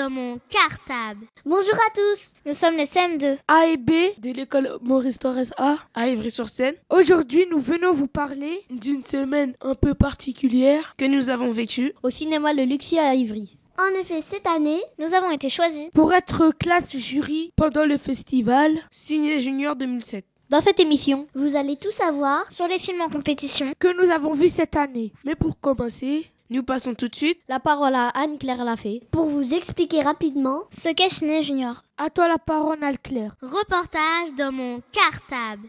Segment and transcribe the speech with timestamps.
[0.00, 1.26] Dans mon cartable.
[1.44, 5.76] Bonjour à tous, nous sommes les CM2 A et B de l'école Maurice Torres A
[5.92, 6.74] à Ivry-sur-Seine.
[6.88, 12.08] Aujourd'hui, nous venons vous parler d'une semaine un peu particulière que nous avons vécue au
[12.08, 13.58] cinéma Le Luxi à Ivry.
[13.78, 18.72] En effet, cette année, nous avons été choisis pour être classe jury pendant le festival
[18.90, 20.24] Ciné Junior 2007.
[20.48, 24.32] Dans cette émission, vous allez tout savoir sur les films en compétition que nous avons
[24.32, 25.12] vus cette année.
[25.24, 29.54] Mais pour commencer, nous passons tout de suite la parole à Anne-Claire Lafay pour vous
[29.54, 31.84] expliquer rapidement ce qu'est Ciné Junior.
[31.96, 33.36] À toi la parole, Anne-Claire.
[33.40, 35.68] Reportage dans mon cartable.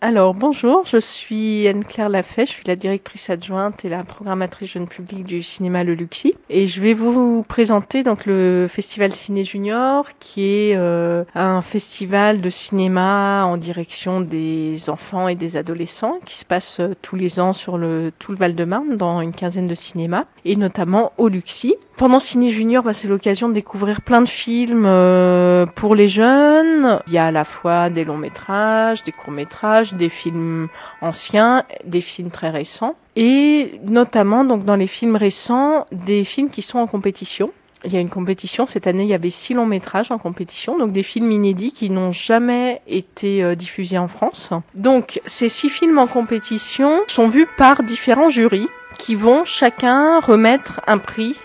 [0.00, 4.86] Alors bonjour, je suis Anne-Claire Lafay, je suis la directrice adjointe et la programmatrice jeune
[4.86, 10.06] public du cinéma Le Luxi et je vais vous présenter donc le festival Ciné Junior
[10.20, 16.36] qui est euh, un festival de cinéma en direction des enfants et des adolescents qui
[16.36, 19.74] se passe euh, tous les ans sur le tout le Val-de-Marne dans une quinzaine de
[19.74, 21.74] cinémas et notamment au Luxi.
[21.98, 27.00] Pendant Ciné Junior, bah, c'est l'occasion de découvrir plein de films euh, pour les jeunes.
[27.08, 30.68] Il y a à la fois des longs métrages, des courts métrages, des films
[31.00, 36.62] anciens, des films très récents, et notamment donc dans les films récents, des films qui
[36.62, 37.50] sont en compétition.
[37.84, 40.78] Il y a une compétition cette année, il y avait six longs métrages en compétition,
[40.78, 44.50] donc des films inédits qui n'ont jamais été euh, diffusés en France.
[44.76, 48.68] Donc ces six films en compétition sont vus par différents jurys
[49.00, 51.36] qui vont chacun remettre un prix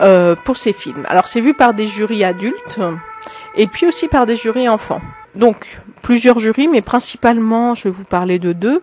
[0.00, 1.04] euh, pour ces films.
[1.08, 2.80] Alors c'est vu par des jurys adultes
[3.56, 5.00] et puis aussi par des jurys enfants.
[5.34, 8.82] Donc plusieurs jurys, mais principalement, je vais vous parler de deux.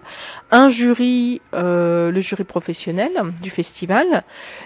[0.50, 4.24] Un jury, euh, le jury professionnel du festival,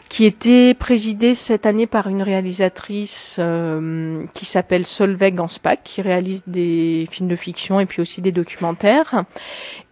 [0.09, 6.43] qui était présidé cette année par une réalisatrice euh, qui s'appelle Solveig Ganspack, qui réalise
[6.47, 9.25] des films de fiction et puis aussi des documentaires.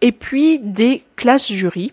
[0.00, 1.92] Et puis des classes jurys.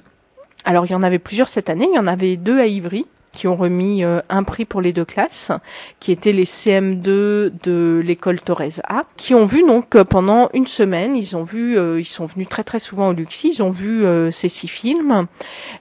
[0.66, 3.06] Alors il y en avait plusieurs cette année, il y en avait deux à Ivry
[3.34, 5.52] qui ont remis euh, un prix pour les deux classes,
[6.00, 10.68] qui étaient les CM2 de l'école Torres A, qui ont vu donc euh, pendant une
[10.68, 13.70] semaine, ils ont vu, euh, ils sont venus très très souvent au Luxi, ils ont
[13.70, 15.28] vu ces six films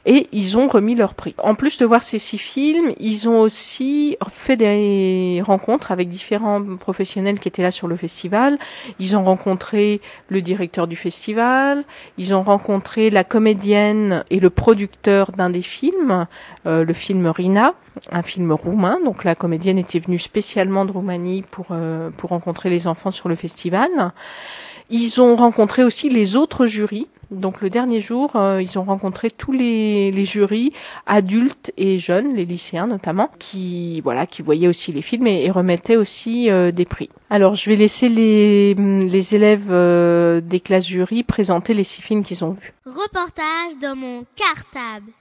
[0.07, 1.35] et ils ont remis leur prix.
[1.43, 6.63] En plus de voir ces six films, ils ont aussi fait des rencontres avec différents
[6.77, 8.59] professionnels qui étaient là sur le festival.
[8.99, 11.85] Ils ont rencontré le directeur du festival,
[12.19, 16.27] ils ont rencontré la comédienne et le producteur d'un des films,
[16.65, 17.27] le film
[18.13, 18.99] Un film roumain.
[19.05, 23.29] Donc la comédienne était venue spécialement de Roumanie pour, euh, pour rencontrer les enfants sur
[23.29, 24.13] le festival.
[24.91, 27.07] Ils ont rencontré aussi les autres jurys.
[27.31, 30.73] Donc le dernier jour, euh, ils ont rencontré tous les, les, jurys
[31.07, 35.51] adultes et jeunes, les lycéens notamment, qui voilà, qui voyaient aussi les films et, et
[35.53, 37.09] remettaient aussi euh, des prix.
[37.29, 39.69] Alors je vais laisser les, les élèves
[40.45, 42.73] des classes jury présenter les six films qu'ils ont vus.
[42.85, 45.13] Reportage dans mon cartable.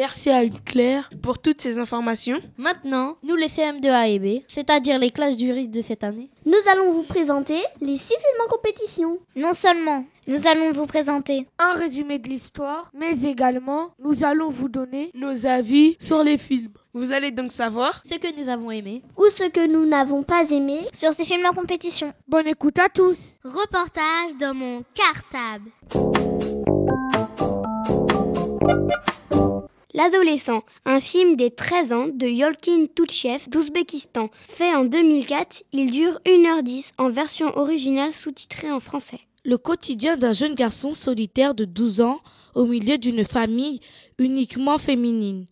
[0.00, 2.40] Merci à Claire pour toutes ces informations.
[2.56, 6.90] Maintenant, nous les CM2A et B, c'est-à-dire les classes jury de cette année, nous allons
[6.90, 9.18] vous présenter les six films en compétition.
[9.36, 14.70] Non seulement, nous allons vous présenter un résumé de l'histoire, mais également, nous allons vous
[14.70, 16.72] donner nos avis sur les films.
[16.94, 20.50] Vous allez donc savoir ce que nous avons aimé ou ce que nous n'avons pas
[20.50, 22.14] aimé sur ces films en compétition.
[22.26, 23.38] Bonne écoute à tous.
[23.44, 25.70] Reportage dans mon cartable.
[29.92, 34.30] L'adolescent, un film des 13 ans de Yolkin Toutchev d'Ouzbékistan.
[34.46, 39.18] Fait en 2004, il dure 1h10 en version originale sous-titrée en français.
[39.44, 42.20] Le quotidien d'un jeune garçon solitaire de 12 ans
[42.54, 43.80] au milieu d'une famille
[44.18, 45.46] uniquement féminine.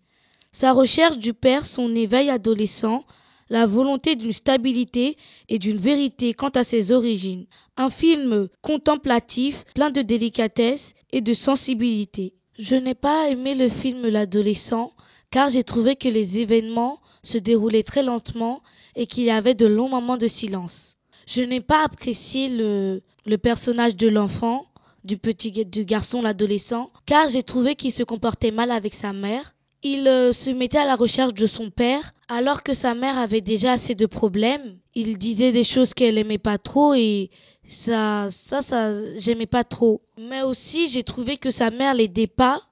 [0.52, 3.04] Sa recherche du père, son éveil adolescent,
[3.50, 5.16] la volonté d'une stabilité
[5.48, 7.46] et d'une vérité quant à ses origines.
[7.76, 12.34] Un film contemplatif, plein de délicatesse et de sensibilité.
[12.58, 14.92] Je n'ai pas aimé le film L'adolescent
[15.30, 18.62] car j'ai trouvé que les événements se déroulaient très lentement
[18.96, 20.96] et qu'il y avait de longs moments de silence.
[21.26, 24.66] Je n'ai pas apprécié le, le personnage de l'enfant,
[25.04, 29.54] du petit du garçon, l'adolescent, car j'ai trouvé qu'il se comportait mal avec sa mère.
[29.82, 33.40] Il euh, se mettait à la recherche de son père, alors que sa mère avait
[33.40, 34.78] déjà assez de problèmes.
[34.94, 37.30] Il disait des choses qu'elle aimait pas trop et
[37.68, 40.00] ça, ça, ça, j'aimais pas trop.
[40.18, 42.62] Mais aussi, j'ai trouvé que sa mère l'aidait pas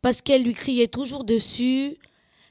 [0.00, 1.98] parce qu'elle lui criait toujours dessus.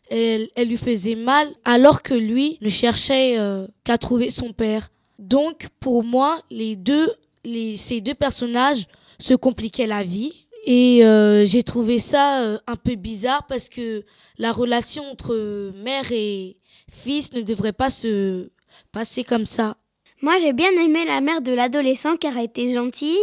[0.10, 4.92] Elle, elle lui faisait mal, alors que lui ne cherchait euh, qu'à trouver son père.
[5.20, 7.12] Donc, pour moi, les deux,
[7.44, 8.88] les, ces deux personnages
[9.20, 10.46] se compliquaient la vie.
[10.66, 14.04] Et euh, j'ai trouvé ça euh, un peu bizarre parce que
[14.38, 16.58] la relation entre mère et
[16.92, 18.50] fils ne devrait pas se
[18.92, 19.78] passer comme ça.
[20.22, 23.18] Moi, j'ai bien aimé la mère de l'adolescent car elle était gentille.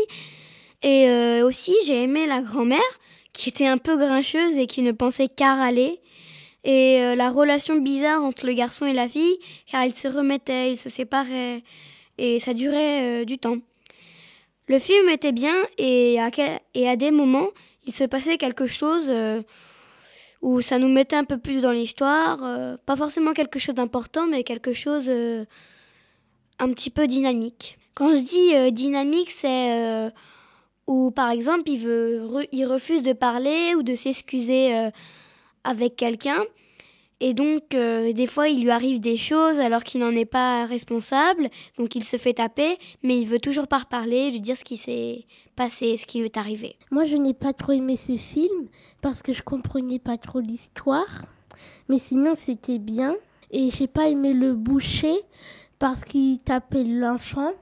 [0.82, 2.80] Et euh, aussi, j'ai aimé la grand-mère
[3.32, 6.00] qui était un peu grincheuse et qui ne pensait qu'à râler.
[6.64, 9.38] Et euh, la relation bizarre entre le garçon et la fille
[9.70, 11.62] car ils se remettaient, ils se séparaient.
[12.18, 13.58] Et ça durait euh, du temps.
[14.66, 16.30] Le film était bien et à,
[16.74, 17.50] et à des moments,
[17.86, 19.10] il se passait quelque chose
[20.42, 22.38] où ça nous mettait un peu plus dans l'histoire.
[22.84, 25.10] pas forcément quelque chose d'important, mais quelque chose
[26.58, 27.78] un petit peu dynamique.
[27.94, 30.10] Quand je dis euh, dynamique, c'est euh,
[30.86, 34.90] où par exemple il, veut, il refuse de parler ou de s'excuser euh,
[35.64, 36.44] avec quelqu'un.
[37.20, 41.50] Et donc, des fois, il lui arrive des choses alors qu'il n'en est pas responsable.
[41.76, 44.76] Donc, il se fait taper, mais il veut toujours pas reparler, lui dire ce qui
[44.76, 45.26] s'est
[45.56, 46.76] passé, ce qui lui est arrivé.
[46.92, 48.68] Moi, je n'ai pas trop aimé ce film
[49.00, 51.24] parce que je comprenais pas trop l'histoire.
[51.88, 53.16] Mais sinon, c'était bien.
[53.50, 55.16] Et j'ai pas aimé le boucher
[55.78, 57.52] parce qu'il tapait l'enfant.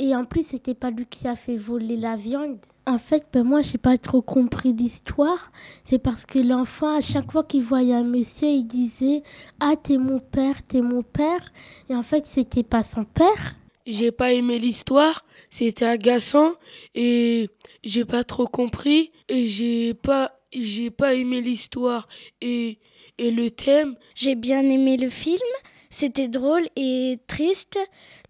[0.00, 2.58] Et en plus, c'était pas lui qui a fait voler la viande.
[2.86, 5.50] En fait, ben moi, j'ai pas trop compris l'histoire.
[5.84, 9.22] C'est parce que l'enfant, à chaque fois qu'il voyait un monsieur, il disait
[9.58, 11.52] Ah, t'es mon père, t'es mon père.
[11.90, 13.56] Et en fait, c'était pas son père.
[13.86, 16.52] J'ai pas aimé l'histoire, c'était agaçant
[16.94, 17.48] et
[17.82, 22.06] j'ai pas trop compris et j'ai pas j'ai pas aimé l'histoire
[22.42, 22.78] et
[23.16, 23.96] et le thème.
[24.14, 25.40] J'ai bien aimé le film,
[25.90, 27.78] c'était drôle et triste.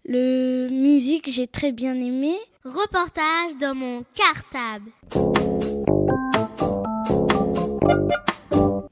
[0.05, 2.35] Le musique, j'ai très bien aimé.
[2.63, 4.91] Reportage dans mon cartable.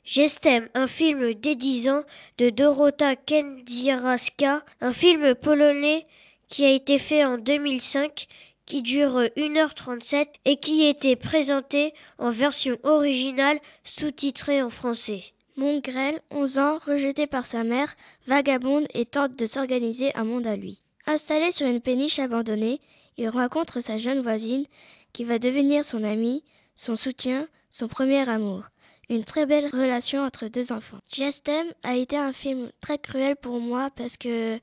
[0.03, 2.03] Gestem, un film des 10 ans
[2.37, 6.07] de Dorota Kędzierska, un film polonais
[6.47, 8.27] qui a été fait en 2005,
[8.65, 15.23] qui dure 1h37 et qui était présenté en version originale sous-titrée en français.
[15.57, 17.95] Mongrel, 11 ans, rejeté par sa mère,
[18.27, 20.83] vagabonde et tente de s'organiser un monde à lui.
[21.07, 22.79] Installé sur une péniche abandonnée,
[23.17, 24.65] il rencontre sa jeune voisine
[25.13, 26.43] qui va devenir son amie,
[26.75, 28.65] son soutien, son premier amour.
[29.09, 30.99] Une très belle relation entre deux enfants.
[31.11, 34.59] Gestem a été un film très cruel pour moi parce que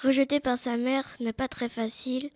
[0.00, 2.30] rejeté par sa mère n'est pas très facile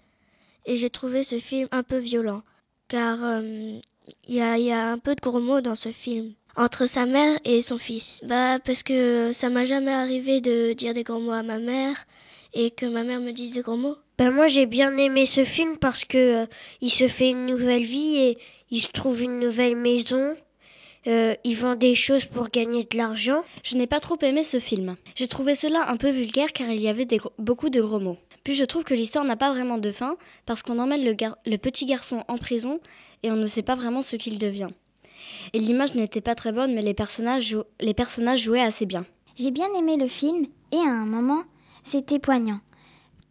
[0.67, 2.43] et j'ai trouvé ce film un peu violent
[2.89, 3.79] car euh,
[4.27, 7.39] il y, y a un peu de gros mots dans ce film entre sa mère
[7.45, 8.23] et son fils.
[8.27, 11.97] Bah parce que ça m'a jamais arrivé de dire des gros mots à ma mère
[12.55, 13.97] et que ma mère me dise des gros mots.
[14.19, 16.47] Ben moi j'ai bien aimé ce film parce que euh,
[16.81, 18.39] il se fait une nouvelle vie et
[18.71, 20.37] il se trouve une nouvelle maison.
[21.07, 23.43] Euh, il vend des choses pour gagner de l'argent.
[23.63, 24.97] Je n'ai pas trop aimé ce film.
[25.15, 27.99] J'ai trouvé cela un peu vulgaire car il y avait des gros- beaucoup de gros
[28.01, 28.19] mots.
[28.45, 31.39] Puis je trouve que l'histoire n'a pas vraiment de fin parce qu'on emmène le, gar-
[31.47, 32.81] le petit garçon en prison
[33.23, 34.69] et on ne sait pas vraiment ce qu'il devient.
[35.53, 37.57] Et l'image n'était pas très bonne mais les personnages,
[38.37, 39.05] jouaient assez bien.
[39.37, 41.43] J'ai bien aimé le film et à un moment,
[41.83, 42.61] c'était poignant.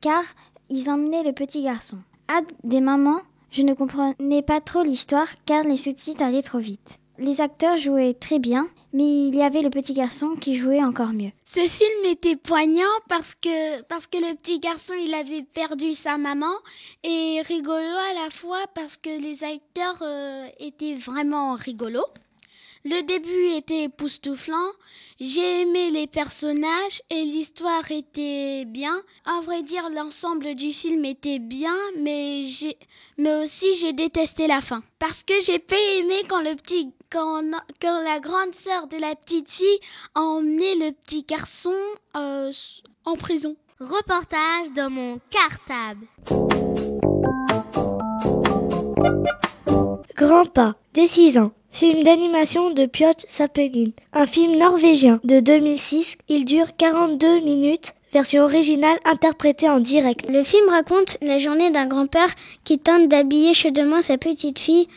[0.02, 0.24] Car
[0.70, 1.98] ils emmenaient le petit garçon.
[2.28, 7.00] À des moments, je ne comprenais pas trop l'histoire car les sous-titres allaient trop vite.
[7.18, 11.14] Les acteurs jouaient très bien, mais il y avait le petit garçon qui jouait encore
[11.14, 11.32] mieux.
[11.46, 16.18] Ce film était poignant parce que, parce que le petit garçon, il avait perdu sa
[16.18, 16.54] maman
[17.04, 17.76] et rigolo
[18.12, 22.06] à la fois parce que les acteurs euh, étaient vraiment rigolos.
[22.86, 24.72] Le début était époustouflant,
[25.20, 29.02] j'ai aimé les personnages et l'histoire était bien.
[29.26, 32.46] À vrai dire, l'ensemble du film était bien, mais
[33.18, 34.82] mais aussi j'ai détesté la fin.
[34.98, 37.44] Parce que j'ai pas aimé quand le petit, quand,
[37.82, 39.80] quand la grande sœur de la petite fille
[40.16, 41.74] a emmené le petit garçon
[42.16, 42.52] euh,
[43.06, 43.56] en prison.
[43.80, 46.06] Reportage dans mon cartable.
[50.16, 51.52] Grand pas, des 6 ans.
[51.72, 53.92] Film d'animation de Piotr Sapegin.
[54.12, 56.18] Un film norvégien de 2006.
[56.28, 57.94] Il dure 42 minutes.
[58.12, 60.26] Version originale interprétée en direct.
[60.30, 64.88] Le film raconte la journée d'un grand-père qui tente d'habiller chaudement sa petite fille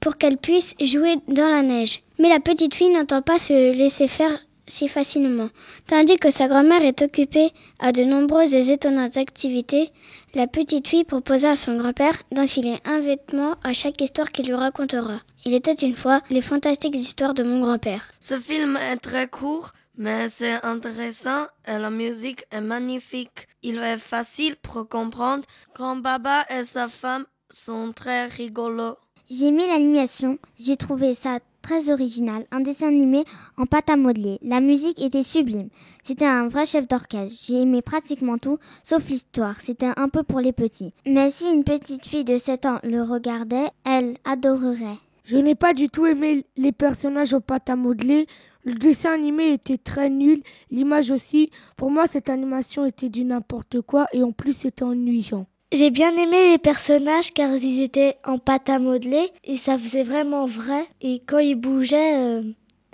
[0.00, 2.00] pour qu'elle puisse jouer dans la neige.
[2.18, 4.38] Mais la petite fille n'entend pas se laisser faire
[4.70, 5.50] si facilement.
[5.86, 9.90] Tandis que sa grand-mère est occupée à de nombreuses et étonnantes activités,
[10.34, 14.54] la petite fille proposa à son grand-père d'enfiler un vêtement à chaque histoire qu'il lui
[14.54, 15.20] racontera.
[15.44, 18.08] Il était une fois les fantastiques histoires de mon grand-père.
[18.20, 23.48] Ce film est très court, mais c'est intéressant et la musique est magnifique.
[23.62, 25.44] Il est facile pour comprendre.
[25.74, 28.96] Grand Baba et sa femme sont très rigolos.
[29.30, 33.22] J'ai aimé l'animation, j'ai trouvé ça très original, un dessin animé
[33.56, 34.40] en pâte à modeler.
[34.42, 35.68] La musique était sublime.
[36.02, 37.38] C'était un vrai chef d'orchestre.
[37.46, 39.60] J'ai aimé pratiquement tout, sauf l'histoire.
[39.60, 40.94] C'était un peu pour les petits.
[41.06, 44.98] Mais si une petite fille de 7 ans le regardait, elle adorerait.
[45.22, 48.26] Je n'ai pas du tout aimé les personnages en pâte à modeler.
[48.64, 51.52] Le dessin animé était très nul, l'image aussi.
[51.76, 55.46] Pour moi, cette animation était du n'importe quoi et en plus c'était ennuyant.
[55.72, 60.02] J'ai bien aimé les personnages car ils étaient en pâte à modeler et ça faisait
[60.02, 60.88] vraiment vrai.
[61.00, 62.42] Et quand ils bougeaient, euh,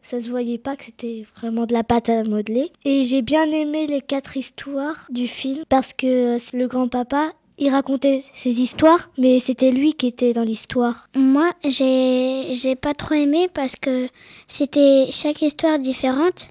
[0.02, 2.70] ça se voyait pas que c'était vraiment de la pâte à modeler.
[2.84, 8.22] Et j'ai bien aimé les quatre histoires du film parce que le grand-papa, il racontait
[8.34, 11.08] ses histoires, mais c'était lui qui était dans l'histoire.
[11.14, 14.06] Moi, j'ai j'ai pas trop aimé parce que
[14.48, 16.48] c'était chaque histoire différente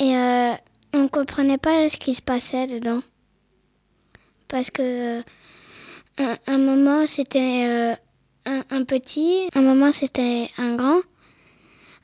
[0.00, 0.52] et euh,
[0.92, 3.00] on comprenait pas ce qui se passait dedans.
[4.48, 5.22] Parce que
[6.18, 7.94] un, moment c'était euh,
[8.46, 11.00] un, un, petit, un moment c'était un grand.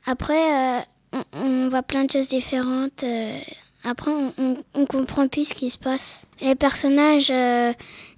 [0.05, 0.81] Après, euh,
[1.13, 3.03] on, on, voit plein de choses différentes.
[3.03, 3.39] Euh,
[3.83, 6.25] après, on, on, on, comprend plus ce qui se passe.
[6.41, 7.73] Les personnages, euh,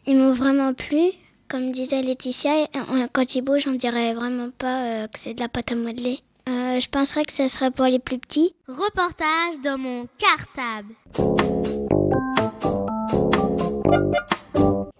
[0.05, 1.11] ils m'ont vraiment plu.
[1.47, 2.67] Comme disait Laetitia,
[3.13, 6.19] quand ils bougent, on dirait vraiment pas euh, que c'est de la pâte à modeler.
[6.47, 8.55] Euh, je penserais que ce serait pour les plus petits.
[8.67, 10.93] Reportage dans mon cartable.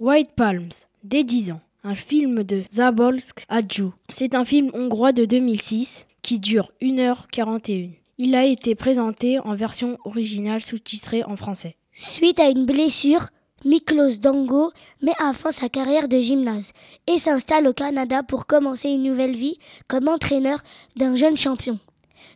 [0.05, 0.69] White Palms,
[1.03, 3.91] dès 10 ans, un film de Zabolsk Adjou.
[4.11, 7.89] C'est un film hongrois de 2006 qui dure 1h41.
[8.19, 11.75] Il a été présenté en version originale sous-titrée en français.
[11.91, 13.29] Suite à une blessure,
[13.65, 14.71] Miklos Dango
[15.01, 16.73] met à fin sa carrière de gymnase
[17.07, 19.57] et s'installe au Canada pour commencer une nouvelle vie
[19.87, 20.59] comme entraîneur
[20.95, 21.79] d'un jeune champion.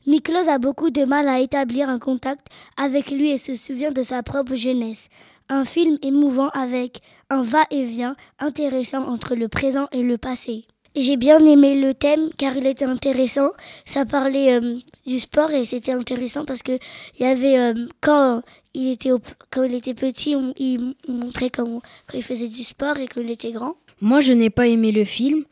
[0.08, 2.48] Miklos a beaucoup de mal à établir un contact
[2.78, 5.10] avec lui et se souvient de sa propre jeunesse.
[5.52, 10.66] Un film émouvant avec un va-et-vient intéressant entre le présent et le passé.
[10.96, 13.52] J'ai bien aimé le thème car il était intéressant.
[13.86, 16.80] Ça parlait euh, du sport et c'était intéressant parce que
[17.18, 18.42] il y avait euh, quand
[18.74, 19.12] il était
[19.52, 23.22] quand il était petit, on, il montrait quand, quand il faisait du sport et quand
[23.22, 23.76] il était grand.
[24.02, 25.44] Moi, je n'ai pas aimé le film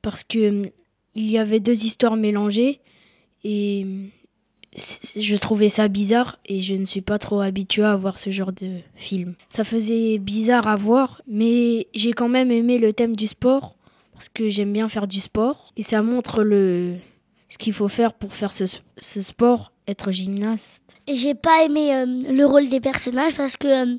[0.00, 0.70] parce que
[1.16, 2.80] il y avait deux histoires mélangées
[3.42, 3.86] et
[4.76, 8.52] je trouvais ça bizarre et je ne suis pas trop habituée à voir ce genre
[8.52, 9.34] de film.
[9.50, 13.76] Ça faisait bizarre à voir, mais j'ai quand même aimé le thème du sport
[14.12, 16.96] parce que j'aime bien faire du sport et ça montre le
[17.48, 18.64] ce qu'il faut faire pour faire ce,
[18.98, 20.96] ce sport, être gymnaste.
[21.06, 23.94] Et j'ai pas aimé euh, le rôle des personnages parce que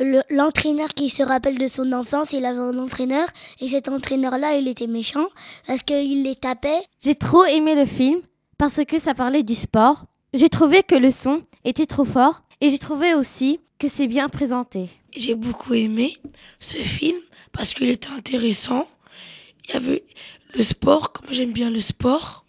[0.00, 3.28] euh, l'entraîneur qui se rappelle de son enfance, il avait un entraîneur
[3.60, 5.26] et cet entraîneur-là, il était méchant
[5.68, 6.82] parce qu'il les tapait.
[7.00, 8.20] J'ai trop aimé le film
[8.58, 10.06] parce que ça parlait du sport.
[10.36, 14.28] J'ai trouvé que le son était trop fort et j'ai trouvé aussi que c'est bien
[14.28, 14.90] présenté.
[15.16, 16.18] J'ai beaucoup aimé
[16.60, 17.18] ce film
[17.52, 18.86] parce qu'il était intéressant
[19.64, 20.04] il y avait
[20.54, 22.44] le sport, comme j'aime bien le sport.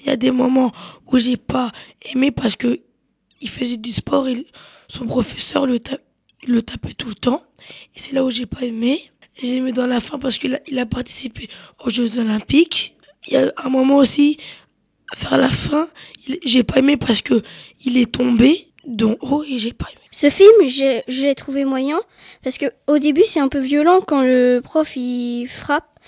[0.00, 0.72] Il y a des moments
[1.06, 1.70] où j'ai pas
[2.02, 2.80] aimé parce que
[3.40, 4.44] il faisait du sport et
[4.88, 5.98] son professeur le, ta
[6.48, 7.44] le tapait tout le temps.
[7.94, 9.08] Et c'est là où j'ai pas aimé.
[9.40, 11.48] J'ai aimé dans la fin parce qu'il a, a participé
[11.84, 12.96] aux Jeux Olympiques.
[13.28, 14.38] Il y a un moment aussi,
[15.16, 15.88] vers la fin,
[16.44, 17.42] j'ai pas aimé parce que
[17.84, 20.00] il est tombé d'en haut et j'ai pas aimé.
[20.10, 22.00] Ce film, je l'ai trouvé moyen
[22.42, 25.98] parce que au début c'est un peu violent quand le prof il frappe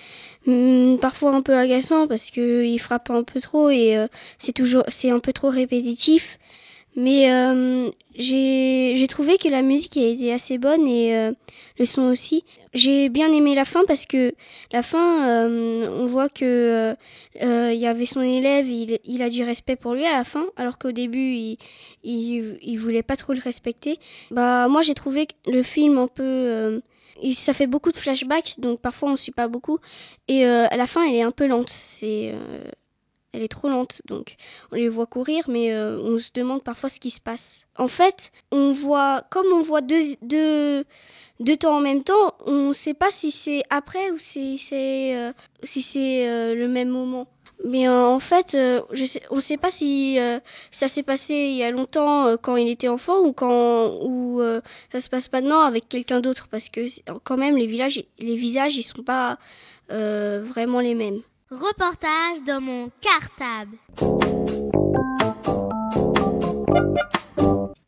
[0.46, 4.52] Hum, parfois un peu agaçant parce que il frappe un peu trop et euh, c'est
[4.52, 6.38] toujours c'est un peu trop répétitif
[6.96, 11.32] mais euh, j'ai trouvé que la musique été assez bonne et euh,
[11.78, 14.32] le son aussi j'ai bien aimé la fin parce que
[14.72, 16.94] la fin on voit que
[17.40, 20.46] il y avait son élève il, il a du respect pour lui à la fin
[20.56, 21.58] alors qu'au début il,
[22.04, 23.98] il il voulait pas trop le respecter
[24.30, 26.80] bah moi j'ai trouvé le film un peu
[27.32, 29.78] ça fait beaucoup de flashbacks, donc parfois on suit pas beaucoup.
[30.28, 31.70] Et euh, à la fin, elle est un peu lente.
[31.70, 32.64] C'est, euh,
[33.32, 34.36] elle est trop lente, donc
[34.72, 37.66] on les voit courir, mais euh, on se demande parfois ce qui se passe.
[37.76, 40.84] En fait, on voit, comme on voit deux, deux,
[41.40, 45.32] deux temps en même temps, on ne sait pas si c'est après ou si c'est,
[45.62, 47.26] si c'est le même moment.
[47.64, 48.80] Mais euh, en fait, euh,
[49.30, 52.68] on ne sait pas si euh, ça s'est passé il y a longtemps quand il
[52.68, 54.40] était enfant ou quand ou
[54.92, 56.80] ça se passe maintenant avec quelqu'un d'autre parce que
[57.24, 57.66] quand même les
[58.18, 59.38] les visages, ils sont pas
[59.88, 61.20] vraiment les mêmes.
[61.52, 63.76] Reportage dans mon cartable.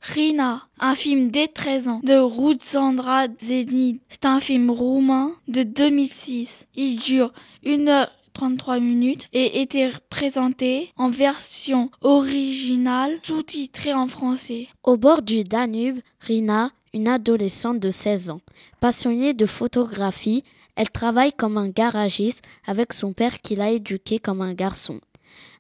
[0.01, 4.01] Rina, un film dès 13 ans de Rutsandra Zenit.
[4.09, 6.67] C'est un film roumain de 2006.
[6.75, 14.67] Il dure une heure 33 minutes et était présenté en version originale sous-titrée en français.
[14.83, 18.41] Au bord du Danube, Rina, une adolescente de 16 ans,
[18.81, 20.43] passionnée de photographie,
[20.77, 25.01] elle travaille comme un garagiste avec son père qui l'a éduqué comme un garçon.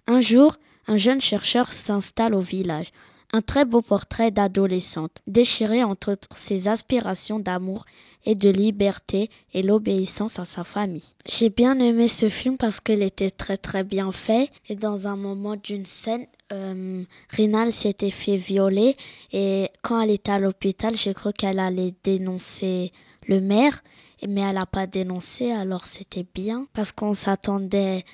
[0.07, 2.89] Un jour, un jeune chercheur s'installe au village.
[3.35, 7.87] Un très beau portrait d'adolescente, déchirée entre ses aspirations d'amour
[8.27, 11.15] et de liberté et l'obéissance à sa famille.
[11.27, 15.17] J'ai bien aimé ce film parce qu'il était très très bien fait et dans un
[15.17, 18.97] moment d'une scène, euh, Rinal s'était fait violer
[19.33, 22.93] et quand elle était à l'hôpital, j'ai cru qu'elle allait dénoncer
[23.29, 23.83] le maire,
[24.29, 28.05] mais elle n'a pas dénoncé, alors c'était bien parce qu'on s'attendait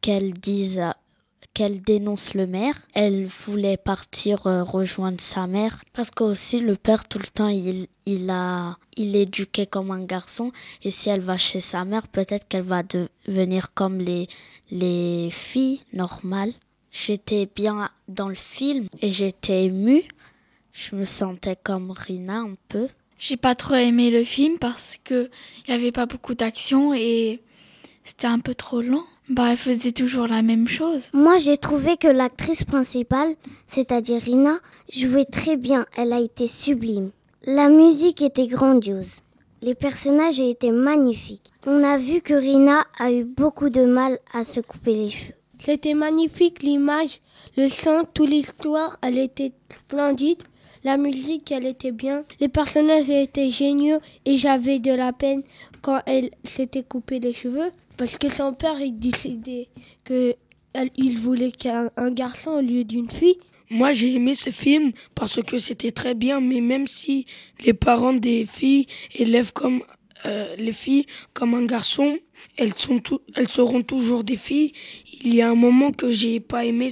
[0.00, 0.82] qu'elle dise
[1.56, 2.76] qu'elle dénonce le maire.
[2.92, 7.48] Elle voulait partir euh, rejoindre sa mère parce que aussi le père tout le temps
[7.48, 12.08] il, il a il éduqué comme un garçon et si elle va chez sa mère
[12.08, 14.28] peut-être qu'elle va devenir comme les
[14.70, 16.52] les filles normales.
[16.90, 20.04] J'étais bien dans le film et j'étais émue.
[20.72, 22.88] Je me sentais comme Rina un peu.
[23.18, 25.30] J'ai pas trop aimé le film parce que
[25.66, 27.40] il y avait pas beaucoup d'action et
[28.04, 29.04] c'était un peu trop lent.
[29.28, 31.10] Bah, elle faisait toujours la même chose.
[31.12, 33.34] Moi, j'ai trouvé que l'actrice principale,
[33.66, 34.58] c'est-à-dire Rina,
[34.92, 35.86] jouait très bien.
[35.96, 37.10] Elle a été sublime.
[37.44, 39.16] La musique était grandiose.
[39.62, 41.50] Les personnages étaient magnifiques.
[41.66, 45.34] On a vu que Rina a eu beaucoup de mal à se couper les cheveux.
[45.58, 47.20] C'était magnifique l'image,
[47.56, 50.42] le son, toute l'histoire, elle était splendide.
[50.86, 52.22] La musique, elle était bien.
[52.38, 55.42] Les personnages étaient géniaux et j'avais de la peine
[55.82, 57.72] quand elle s'était coupé les cheveux.
[57.96, 59.66] Parce que son père, il décidait
[60.04, 63.36] qu'il voulait qu'un garçon au lieu d'une fille.
[63.68, 67.26] Moi, j'ai aimé ce film parce que c'était très bien, mais même si
[67.64, 69.82] les parents des filles élèvent comme
[70.24, 72.16] euh, les filles comme un garçon,
[72.56, 73.00] elles, sont
[73.34, 74.72] elles seront toujours des filles.
[75.22, 76.90] Il y a un moment que j'ai pas aimé,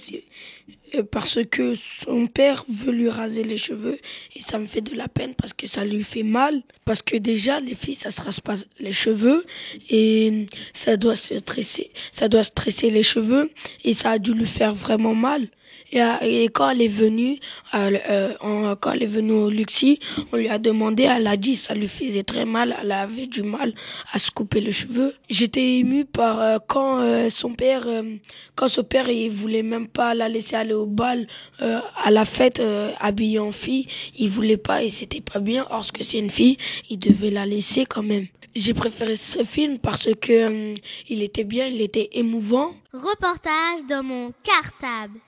[1.03, 3.99] parce que son père veut lui raser les cheveux
[4.35, 6.63] et ça me fait de la peine parce que ça lui fait mal.
[6.85, 9.45] Parce que déjà les filles ça se rase pas les cheveux
[9.91, 13.51] et ça doit se stresser ça doit stresser les cheveux
[13.85, 15.49] et ça a dû lui faire vraiment mal
[15.93, 17.39] et, quand elle est venue,
[17.75, 18.33] euh,
[18.81, 20.01] quand elle est venue au Luxi,
[20.33, 23.43] on lui a demandé, elle a dit, ça lui faisait très mal, elle avait du
[23.43, 23.73] mal
[24.13, 25.15] à se couper les cheveux.
[25.29, 27.87] J'étais émue par euh, quand euh, son père,
[28.55, 31.27] quand son père, il voulait même pas la laisser aller au bal,
[31.59, 32.63] à la fête,
[33.01, 33.87] habillée en fille,
[34.19, 35.67] il voulait pas et c'était pas bien.
[35.71, 36.57] Or, que c'est une fille,
[36.91, 38.27] il devait la laisser quand même.
[38.55, 40.75] J'ai préféré ce film parce que
[41.09, 42.73] il était bien, il était émouvant.
[42.95, 45.19] Reportage dans mon cartable.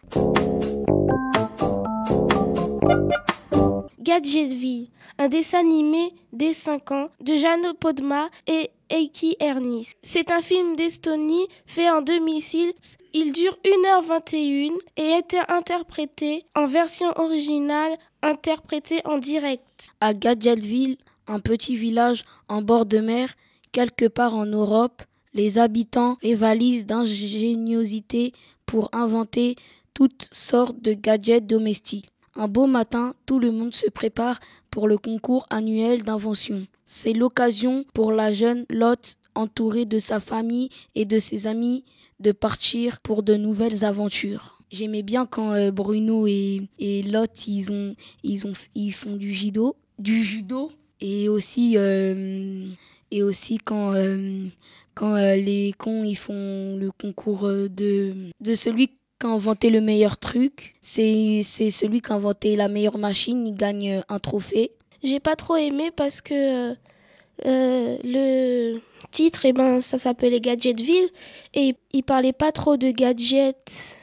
[3.98, 9.88] Gadgetville, un dessin animé des 5 ans de Jano Podma et Eiki Ernis.
[10.04, 12.98] C'est un film d'Estonie fait en 2006.
[13.14, 19.88] Il dure 1h21 et a été interprété en version originale, interprété en direct.
[20.00, 23.34] À Gadgetville, un petit village en bord de mer,
[23.72, 25.02] quelque part en Europe,
[25.36, 28.32] les habitants rivalisent d'ingéniosité
[28.64, 29.54] pour inventer
[29.92, 32.08] toutes sortes de gadgets domestiques.
[32.34, 36.66] Un beau matin, tout le monde se prépare pour le concours annuel d'invention.
[36.86, 41.84] C'est l'occasion pour la jeune Lotte, entourée de sa famille et de ses amis,
[42.20, 44.58] de partir pour de nouvelles aventures.
[44.70, 49.34] J'aimais bien quand euh, Bruno et, et Lotte, ils, ont, ils, ont, ils font du
[49.34, 52.68] judo, du judo et aussi, euh,
[53.10, 54.46] et aussi quand, euh,
[54.96, 60.18] quand les cons ils font le concours de, de celui qui a inventé le meilleur
[60.18, 60.74] truc.
[60.82, 64.72] C'est celui qui a inventé la meilleure machine, il gagne un trophée.
[65.04, 66.74] J'ai pas trop aimé parce que
[67.44, 68.80] euh, le
[69.10, 71.10] titre, eh ben, ça s'appelait Gadgetville
[71.54, 73.96] et il parlait pas trop de gadgets.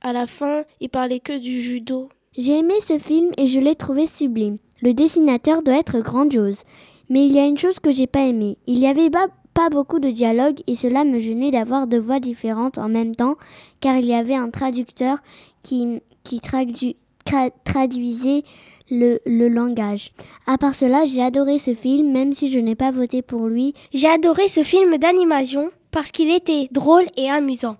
[0.00, 2.08] À la fin, il parlait que du judo.
[2.36, 4.58] J'ai aimé ce film et je l'ai trouvé sublime.
[4.80, 6.62] Le dessinateur doit être grandiose.
[7.08, 8.56] Mais il y a une chose que j'ai pas aimé.
[8.66, 12.20] Il y avait pas, pas beaucoup de dialogue et cela me gênait d'avoir deux voix
[12.20, 13.36] différentes en même temps
[13.80, 15.18] car il y avait un traducteur
[15.62, 18.44] qui, qui traduisait
[18.90, 20.12] le, le, langage.
[20.46, 23.74] À part cela, j'ai adoré ce film même si je n'ai pas voté pour lui.
[23.92, 27.76] J'ai adoré ce film d'animation parce qu'il était drôle et amusant.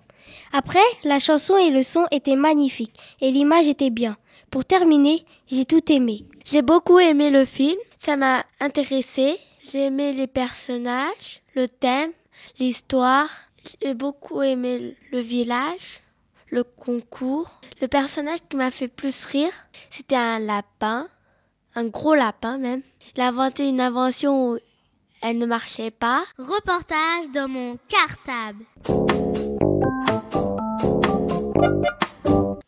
[0.51, 4.17] Après, la chanson et le son étaient magnifiques et l'image était bien.
[4.51, 6.25] Pour terminer, j'ai tout aimé.
[6.45, 9.37] J'ai beaucoup aimé le film, ça m'a intéressé.
[9.63, 12.11] J'ai aimé les personnages, le thème,
[12.59, 13.29] l'histoire.
[13.81, 16.01] J'ai beaucoup aimé le village,
[16.49, 17.61] le concours.
[17.81, 19.53] Le personnage qui m'a fait plus rire,
[19.89, 21.07] c'était un lapin,
[21.75, 22.81] un gros lapin même.
[23.15, 24.57] Il a inventé une invention où
[25.21, 26.25] elle ne marchait pas.
[26.37, 28.65] Reportage dans mon cartable.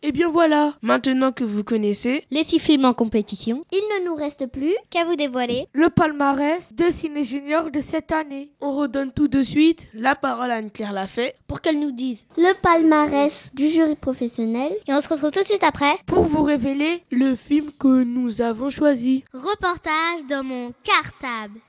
[0.07, 0.75] Eh bien voilà.
[0.83, 5.03] Maintenant que vous connaissez les six films en compétition, il ne nous reste plus qu'à
[5.03, 8.51] vous dévoiler le palmarès de Ciné Junior de cette année.
[8.61, 12.53] On redonne tout de suite la parole à Anne-Claire Lafay pour qu'elle nous dise le
[12.61, 14.73] palmarès du jury professionnel.
[14.87, 18.43] Et on se retrouve tout de suite après pour vous révéler le film que nous
[18.43, 19.23] avons choisi.
[19.33, 21.61] Reportage dans mon cartable.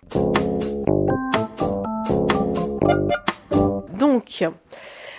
[3.98, 4.44] Donc,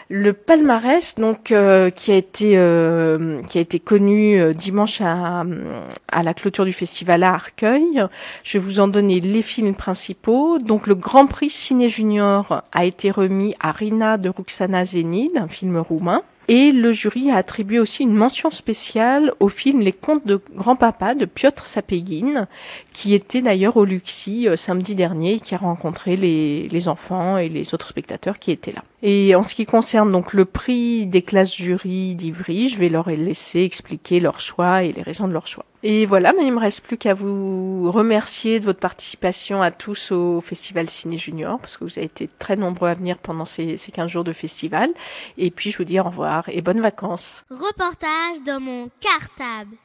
[0.10, 5.43] le palmarès, donc euh, qui a été euh, qui a été connu euh, dimanche à,
[6.08, 8.06] à la clôture du festival à Arcueil.
[8.43, 10.60] Je vais vous en donner les films principaux.
[10.60, 15.50] Donc le Grand Prix Ciné Junior a été remis à Rina de Ruxana Zenid, un
[15.50, 16.22] film roumain.
[16.50, 21.14] Et le jury a attribué aussi une mention spéciale au film Les Contes de Grand-Papa
[21.14, 22.48] de Piotr Sapegin,
[22.94, 27.50] qui était d'ailleurs au Luxi samedi dernier et qui a rencontré les, les enfants et
[27.50, 28.84] les autres spectateurs qui étaient là.
[29.04, 33.10] Et en ce qui concerne donc le prix des classes jury d'Ivry, je vais leur
[33.10, 35.66] laisser expliquer leur choix et les raisons de leur choix.
[35.84, 40.12] Et voilà, mais il me reste plus qu'à vous remercier de votre participation à tous
[40.12, 43.78] au Festival Ciné Junior, parce que vous avez été très nombreux à venir pendant ces,
[43.78, 44.90] ces 15 jours de festival.
[45.38, 47.44] Et puis je vous dis au revoir et bonnes vacances.
[47.52, 49.76] Reportage dans mon cartable.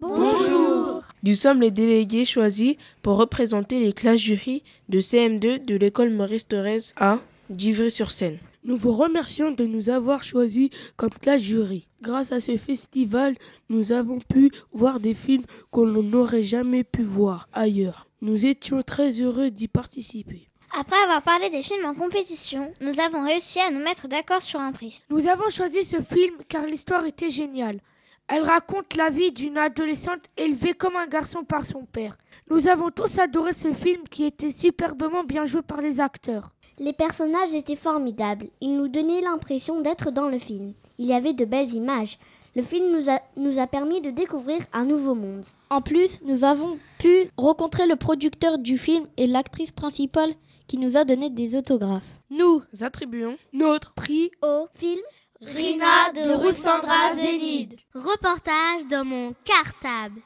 [0.00, 1.02] Bonjour.
[1.24, 6.48] Nous sommes les délégués choisis pour représenter les classes jury de CM2 de l'école Maurice
[6.48, 7.18] Thorez à
[7.50, 8.38] d'Ivry-sur-Seine.
[8.64, 11.88] Nous vous remercions de nous avoir choisis comme classe jury.
[12.00, 13.34] Grâce à ce festival,
[13.68, 18.06] nous avons pu voir des films qu'on n'aurait jamais pu voir ailleurs.
[18.20, 20.48] Nous étions très heureux d'y participer.
[20.78, 24.60] Après avoir parlé des films en compétition, nous avons réussi à nous mettre d'accord sur
[24.60, 25.02] un prix.
[25.10, 27.80] Nous avons choisi ce film car l'histoire était géniale.
[28.28, 32.16] Elle raconte la vie d'une adolescente élevée comme un garçon par son père.
[32.48, 36.52] Nous avons tous adoré ce film qui était superbement bien joué par les acteurs.
[36.82, 38.48] Les personnages étaient formidables.
[38.60, 40.72] Ils nous donnaient l'impression d'être dans le film.
[40.98, 42.18] Il y avait de belles images.
[42.56, 45.44] Le film nous a, nous a permis de découvrir un nouveau monde.
[45.70, 50.34] En plus, nous avons pu rencontrer le producteur du film et l'actrice principale
[50.66, 52.02] qui nous a donné des autographes.
[52.30, 55.02] Nous attribuons notre prix au film
[55.40, 57.76] Rina de Roussandra Zénide.
[57.94, 60.20] Reportage dans mon cartable.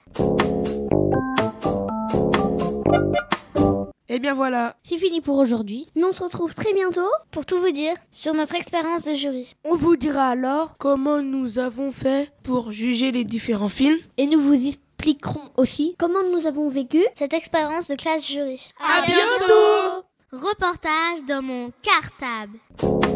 [4.09, 4.77] Et bien voilà.
[4.85, 5.89] C'est fini pour aujourd'hui.
[5.97, 9.55] Nous on se retrouve très bientôt pour tout vous dire sur notre expérience de jury.
[9.65, 13.99] On vous dira alors comment nous avons fait pour juger les différents films.
[14.17, 18.73] Et nous vous expliquerons aussi comment nous avons vécu cette expérience de classe jury.
[18.79, 20.07] À, bientôt.
[20.33, 23.16] Reportage dans mon cartable.